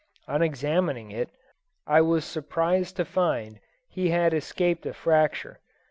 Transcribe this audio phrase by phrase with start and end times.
[0.27, 1.29] On examining it,
[1.85, 5.59] I was surprised to find he had escaped a fracture.